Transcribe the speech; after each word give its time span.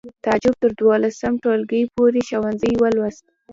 تعجب 0.25 0.53
تر 0.61 0.69
دولسم 0.81 1.33
ټولګي 1.43 1.81
پورې 1.95 2.21
ښوونځی 2.27 2.71
ولوست 2.81 3.23